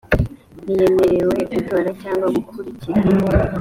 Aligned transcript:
ntiyemerewe 0.63 1.33
gutora 1.51 1.89
cyangwa 2.01 2.25
gukurikira 2.35 3.01